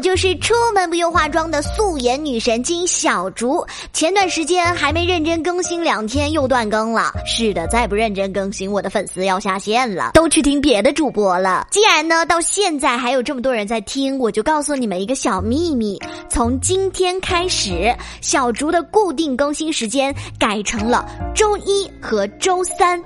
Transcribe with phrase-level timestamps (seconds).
[0.00, 3.64] 就是出门不用化妆的素颜女神经小竹。
[3.92, 7.12] 前段时间还没认真更新两天又断更了。
[7.26, 11.66] 是的，再不认真更新，我的粉丝要下线了，都去听别的主播了。
[11.70, 23.02] 既然呢到现在还有这么多人在听，我就告诉你们一个小秘密：从今天开始，小竹的固定更新时间改成了周一和周三。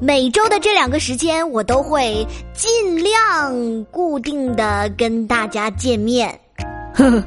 [0.00, 6.38] 每周的这两个时间，我都会尽量固定的跟大家见面。
[6.94, 7.24] 呵呵。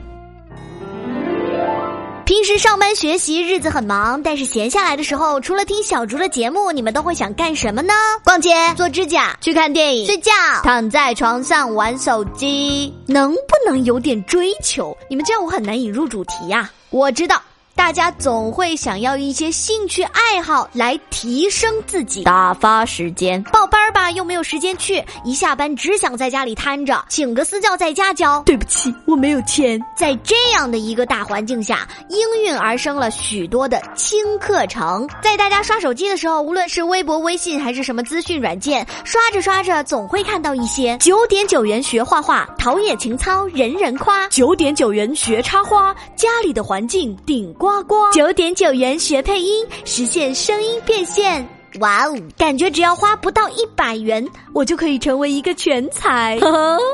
[2.26, 7.91] 平时上班学习日子很忙，但是闲下来的时候，除了听小竹的节目，你们都会想干什么呢？
[8.23, 10.31] 逛街、做指甲、去看电影、睡觉、
[10.63, 14.95] 躺在床上玩手机，能不能有点追求？
[15.09, 16.70] 你们这样我很难引入主题呀。
[16.91, 17.41] 我知道。
[17.79, 23.41] 大家总会想要一些兴趣爱好来提升自己，打发时间。
[23.43, 28.43] 报班儿吧，又没有时间去，一下班只想在家里瘫着，请个私教在家教。
[28.45, 29.79] 对不起，我没有钱。
[29.95, 35.07] 在这样的一个大环境下，应运而生了许多的轻课程。
[35.23, 47.68] 在大家刷手机的时候，无论是微博、微信还是什么资讯软件，刷着刷着总会看到一些九点九元学画画，陶冶情操，人人夸；九点九元学插花，家里的环境顶呱。
[47.70, 51.59] 呱呱，九点九元学配音，实现声音变现。
[51.79, 56.39] 哇哦，感觉只要花不到一百元，我就可以成为一个全才。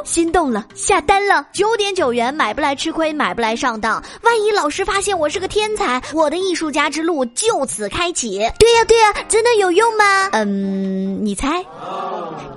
[0.04, 1.46] 心动了，下单了。
[1.54, 4.04] 九点九元买不来吃亏，买不来上当。
[4.24, 8.38] 万一老师发现我是个天才，我的艺术家之路就此开启。
[8.60, 10.30] 对呀对呀，真的有用吗？
[10.34, 11.64] 嗯，你猜。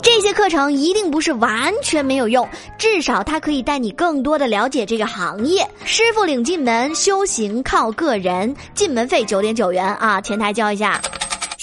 [0.02, 5.66] 这些课程一定不是完全没有用，至少它可以带你更多的了解这个行业。
[5.84, 8.54] 师傅领进门，修行靠个人。
[8.74, 11.00] 进门费九点九元啊，前台交一下。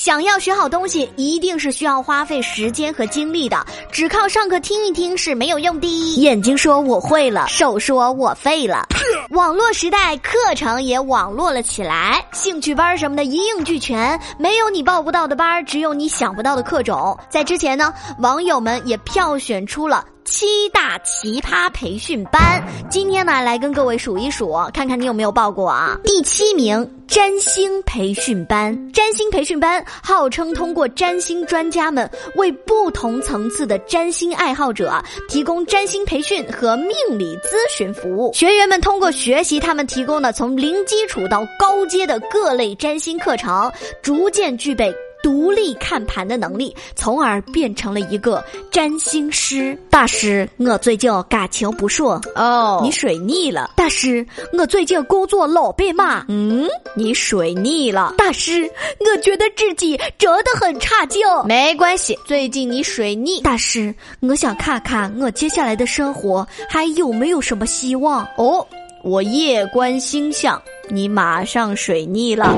[0.06, 3.66] 想要学好东西，一定是需要花费时间和精力的。
[3.92, 6.22] 只靠上课听一听是没有用的。
[6.22, 8.88] 眼睛说我会了，手说我废了。
[9.32, 17.18] 网络时代，课程也网络了起来，兴趣班什么的一应俱全，没有你报不到的班，只有你想不到的课种。
[17.28, 20.06] 在之前呢，网友们也票选出了。
[20.26, 22.60] 七大奇葩培训班，
[22.90, 25.98] 今天呢来跟各位数一数，看看你有没有报过啊？
[26.04, 28.76] 第七名，占星培训班。
[28.92, 35.00] 占星培训班号称通过占星专家们为不同层次的占星爱好者
[35.30, 38.34] 提供占星培训和命理咨询服务。
[38.34, 43.72] 学员们通过学习他们提供的从零基础到高阶的各类占星课程，
[44.02, 44.92] 逐渐具备。
[45.26, 50.48] 独立看盘的能力，从而变成了一个占星师大师。
[50.58, 54.24] 我最近感情不顺哦，你水逆了，大师。
[54.54, 58.70] 我最近工作老被骂，嗯，你水逆了，大师。
[59.00, 63.92] 我觉得自己真的很差劲，没关系，最近你水逆，大师。
[64.20, 68.64] 我想看看我接下来的生活还有没有什么希望哦。
[69.02, 72.56] 我夜观星象，你马上水逆了。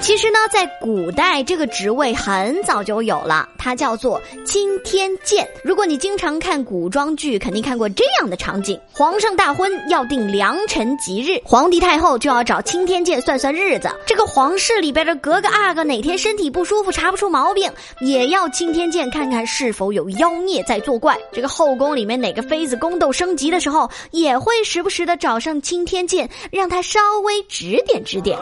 [0.00, 5.46] 其实呢，在古代这个职位很早就有了，它叫做钦天监。
[5.62, 13.90] 如果你经常看古装剧，肯定看过这样的场景：皇上大婚要定良辰吉日，皇帝太后就要找钦天监算算日子。
[14.06, 21.16] 这个皇室里边的格格阿哥哪天身体不舒服，查不出毛病，也要钦天监看看是否有妖孽在作怪。
[21.30, 28.38] 这个后宫里面哪个妃子宫斗升级的时候，也会时不时的找上钦天监，让他稍微指点指点。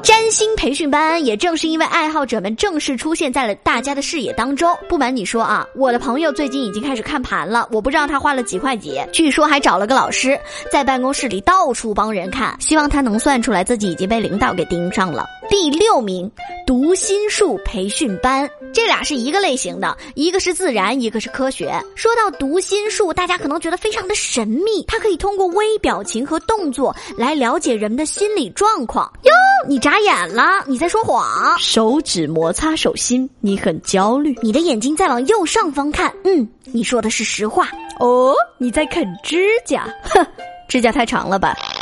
[0.00, 0.91] 占星培训。
[0.92, 4.76] 班也正是因为爱好者们正式出现在了大家的视野当中。
[4.90, 10.38] 不瞒你说啊，我的朋友最近已经开始看盘了，我不知道他花了几块几，据说还找了个老师
[10.70, 15.24] 在办公室里到处帮人看，希望他能算出来自己已经被领导给盯上了。
[15.48, 16.30] 第六名，
[16.66, 21.72] 读心术培训班，这俩是一个类型的，一个是自然，一个是科学。
[21.94, 29.12] 说到读心术，大家可能觉得非常的神秘，它可以通过微表情和动作来了解人们的心理状况。
[29.24, 29.32] 哟，
[29.68, 31.58] 你眨眼了，你在说谎。
[31.58, 34.34] 手指摩擦手心，你很焦虑。
[34.42, 37.68] 你的眼睛再往右上方看，嗯，你说的是实话。
[37.98, 40.24] 哦，你在啃指甲，哼，
[40.68, 41.54] 指甲太长了吧。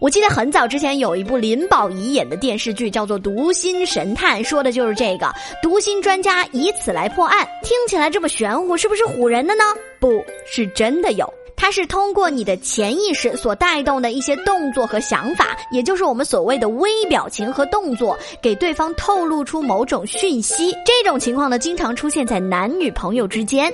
[0.00, 5.30] 我记得很早之前有一部林保怡演的电视剧，叫做《读心神探》，说的就是这个
[5.62, 7.46] 读心专家以此来破案。
[7.62, 9.62] 听起来这么玄乎，是不是唬人的呢？
[10.00, 20.72] 不是真的有，它是通过你的潜意识所带动的一些动作和想法，也就是我们所谓的微表情和动作，给对方透露出某种讯息。
[20.86, 23.70] 这种情况呢，经常出现在男女朋友之间。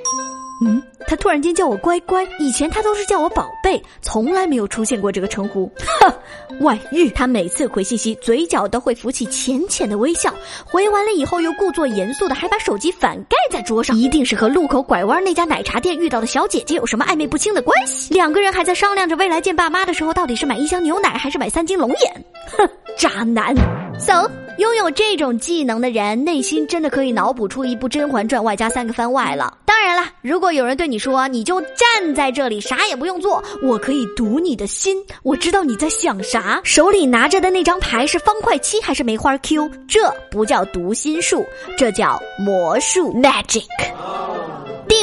[0.65, 5.71] 嗯，他突然间叫我乖乖，以前他都是叫我宝贝，从来没有出现过这个称呼。
[6.01, 6.15] 哼，
[6.61, 7.11] 外遇。
[7.11, 18.15] 他每次回信息，嘴角都会浮起浅浅的微笑，回完了以后又故作严肃的，还把手机反盖在桌上，一定是和路口拐弯那家奶茶店遇到的小姐姐有什么暧昧不清的关系。
[18.15, 22.25] 两个人还在商量着未来见爸妈的时候，到底是买一箱牛奶还是买三斤龙眼。
[22.57, 23.55] 哼，渣男。
[23.99, 24.31] So。
[24.59, 29.59] 拥有这种技能的人，内心真的可以脑补出一部《甄嬛传》外加三个番外了。
[29.67, 36.59] 当然了，如果有人对你说，你就站在这里，啥也不用做，我可以读你的心，我知道你在想啥。
[36.65, 39.71] 手里拿着的那张牌是方块七还是梅花 Q？
[39.87, 41.45] 这不叫读心术，
[41.77, 43.67] 这叫魔术 magic。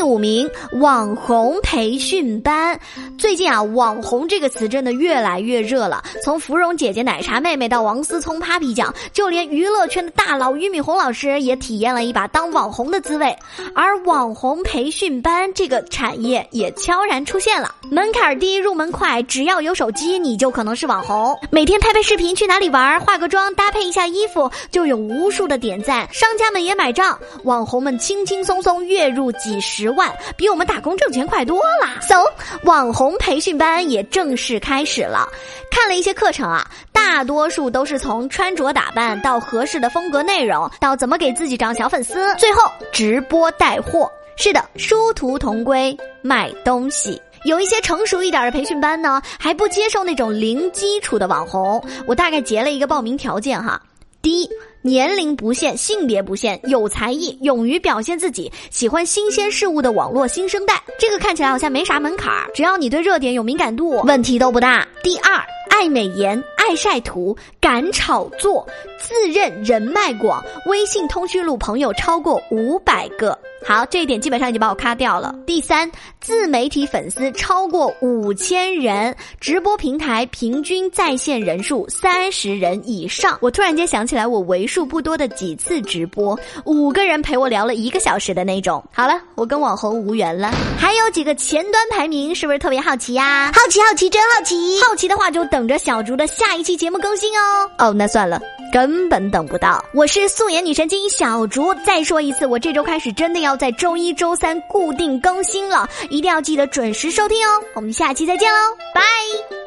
[0.04, 0.52] 第五名，
[0.82, 2.78] 网红培训班。
[3.18, 6.04] 最近啊，网红这个词真的越来越热了。
[6.22, 13.34] 从芙蓉姐姐、奶茶妹妹到王思聪、Papi 酱，就连娱乐圈的大佬俞敏洪老师也体验了一把当网红的滋味。
[13.74, 21.34] 而网红培训班这个产业也悄然出现了，门槛低，入门快，只要有手机，你就可能是网红。
[21.50, 29.93] 每天拍拍视频，去哪里玩，化个妆，搭配一下衣服，就有无数的点赞，商家们也买账，网红们轻轻松松月入几十。
[29.94, 32.01] 万比我们打工挣钱快多了。
[32.01, 32.24] So，
[32.63, 35.28] 网红培训班也正式开始了。
[35.72, 42.62] 看了一些课程啊，大多数都是从穿着打扮到合适的风格内容，到怎么给自己涨小粉丝，最后
[42.92, 44.12] 直播带货。
[44.36, 47.22] 是的，殊途同归，卖东西。
[47.44, 51.84] 有一些成熟一点的培训班呢，还不接受那种零基础的网红。
[52.07, 53.81] 我大概截了一个报名条件哈。
[54.22, 54.50] 第一。
[54.86, 64.86] 年龄不限，性别不限，有才艺，勇于表现自己，喜欢新鲜事物的网络新生代，这个看起来好像没啥门槛儿，只要你对热点有敏感度，问题都不大。
[65.02, 68.68] 第二，爱美颜，爱晒图，敢炒作，
[69.00, 73.38] 自认人脉广，微信通讯录朋友超过五百个。
[73.65, 75.33] 好，这一点基本上已经把我咔掉了。
[75.48, 75.89] 第三，
[76.19, 83.38] 自媒体粉丝超过五千人，直播平台平均在线人数三十人以上。
[83.39, 88.83] 我突然间想起来，我为数不多的几次直播，五个人陪我聊了一个小时的那种。
[88.92, 90.51] 好了，我跟网红无缘了。
[90.77, 93.50] 还有几个前端排名，是不是特别好奇呀？
[93.54, 94.56] 好奇，好奇，真好奇！
[94.86, 97.70] 好奇的话，就等着小竹的下一期节目更新哦。
[97.78, 98.42] 哦，那算了。
[98.72, 99.86] 根本等不到！
[99.94, 101.72] 我是素颜女神经小竹。
[101.86, 107.62] 再说一次，我这周开始真的要在周一、周三固定更新了，一定要记得准时收听哦。
[107.76, 108.58] 我们下期再见喽，
[108.96, 109.62] 拜。